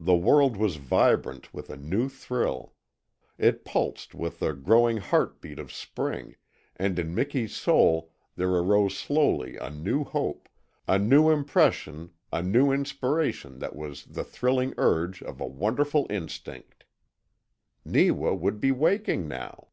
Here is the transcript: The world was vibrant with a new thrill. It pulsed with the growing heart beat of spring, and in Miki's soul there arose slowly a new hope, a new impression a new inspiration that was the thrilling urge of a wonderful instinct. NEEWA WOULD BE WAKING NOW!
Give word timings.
The 0.00 0.16
world 0.16 0.56
was 0.56 0.74
vibrant 0.74 1.54
with 1.54 1.70
a 1.70 1.76
new 1.76 2.08
thrill. 2.08 2.74
It 3.38 3.64
pulsed 3.64 4.12
with 4.12 4.40
the 4.40 4.54
growing 4.54 4.96
heart 4.96 5.40
beat 5.40 5.60
of 5.60 5.70
spring, 5.72 6.34
and 6.74 6.98
in 6.98 7.14
Miki's 7.14 7.54
soul 7.54 8.10
there 8.34 8.48
arose 8.48 8.98
slowly 8.98 9.56
a 9.58 9.70
new 9.70 10.02
hope, 10.02 10.48
a 10.88 10.98
new 10.98 11.30
impression 11.30 12.10
a 12.32 12.42
new 12.42 12.72
inspiration 12.72 13.60
that 13.60 13.76
was 13.76 14.04
the 14.06 14.24
thrilling 14.24 14.74
urge 14.78 15.22
of 15.22 15.40
a 15.40 15.46
wonderful 15.46 16.08
instinct. 16.10 16.84
NEEWA 17.86 18.34
WOULD 18.36 18.58
BE 18.60 18.72
WAKING 18.72 19.28
NOW! 19.28 19.68